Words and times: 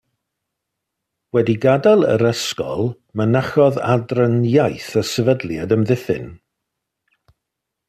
Wedi 1.37 1.55
gadael 1.65 2.05
yr 2.13 2.25
ysgol 2.29 2.81
mynychodd 3.21 3.79
Adran 3.97 4.41
Iaith 4.53 4.89
a 5.03 5.05
Sefydliad 5.13 5.77
Amddiffyn. 5.77 6.27